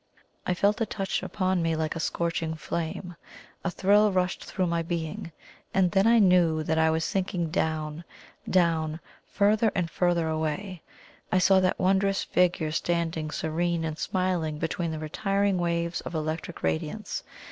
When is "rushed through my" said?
4.11-4.81